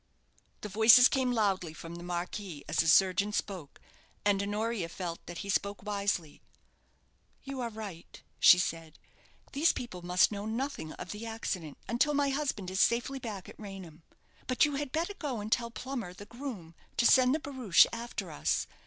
The 0.61 0.67
voices 0.67 1.07
came 1.07 1.31
loudly 1.31 1.73
from 1.73 1.93
the 1.93 2.03
marquee 2.03 2.65
as 2.67 2.77
the 2.77 2.87
surgeon 2.87 3.31
spoke; 3.31 3.79
and 4.25 4.41
Honoria 4.41 4.89
felt 4.89 5.23
that 5.27 5.37
he 5.45 5.49
spoke 5.49 5.83
wisely. 5.85 6.41
"You 7.43 7.59
are 7.61 7.69
right," 7.69 8.19
she 8.39 8.57
said; 8.57 8.97
"these 9.53 9.71
people 9.73 10.01
must 10.01 10.31
know 10.31 10.47
nothing 10.47 10.91
of 10.93 11.11
the 11.11 11.27
accident 11.27 11.77
until 11.87 12.15
my 12.15 12.29
husband 12.29 12.71
is 12.71 12.79
safely 12.79 13.19
back 13.19 13.47
at 13.47 13.59
Raynham. 13.59 14.01
But 14.47 14.65
you 14.65 14.73
had 14.73 14.91
better 14.91 15.13
go 15.13 15.39
and 15.39 15.51
tell 15.51 15.69
Plummer, 15.69 16.15
the 16.15 16.25
groom, 16.25 16.73
to 16.97 17.05
send 17.05 17.35
the 17.35 17.39
barouche 17.39 17.85
after 17.93 18.31
us. 18.31 18.65